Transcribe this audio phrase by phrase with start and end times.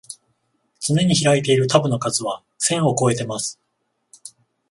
[0.79, 3.61] つねに開いているタブの数は千をこえてます